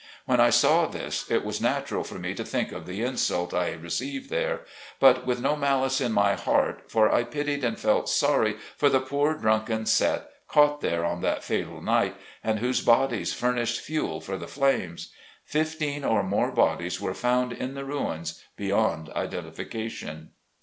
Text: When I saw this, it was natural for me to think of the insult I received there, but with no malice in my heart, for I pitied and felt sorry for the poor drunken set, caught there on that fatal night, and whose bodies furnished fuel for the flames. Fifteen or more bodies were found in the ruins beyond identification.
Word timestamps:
When 0.25 0.39
I 0.41 0.49
saw 0.49 0.87
this, 0.87 1.29
it 1.29 1.45
was 1.45 1.61
natural 1.61 2.03
for 2.03 2.17
me 2.17 2.33
to 2.33 2.43
think 2.43 2.71
of 2.71 2.87
the 2.87 3.03
insult 3.03 3.53
I 3.53 3.73
received 3.73 4.31
there, 4.31 4.61
but 4.99 5.27
with 5.27 5.39
no 5.39 5.55
malice 5.55 6.01
in 6.01 6.11
my 6.11 6.33
heart, 6.33 6.89
for 6.89 7.13
I 7.13 7.23
pitied 7.23 7.63
and 7.63 7.77
felt 7.77 8.09
sorry 8.09 8.55
for 8.75 8.89
the 8.89 8.99
poor 8.99 9.35
drunken 9.37 9.85
set, 9.85 10.27
caught 10.47 10.81
there 10.81 11.05
on 11.05 11.21
that 11.21 11.43
fatal 11.43 11.83
night, 11.83 12.15
and 12.43 12.57
whose 12.57 12.81
bodies 12.81 13.35
furnished 13.35 13.79
fuel 13.81 14.19
for 14.21 14.37
the 14.37 14.47
flames. 14.47 15.11
Fifteen 15.45 16.03
or 16.03 16.23
more 16.23 16.51
bodies 16.51 16.99
were 16.99 17.13
found 17.13 17.53
in 17.53 17.75
the 17.75 17.85
ruins 17.85 18.43
beyond 18.57 19.11
identification. 19.11 20.31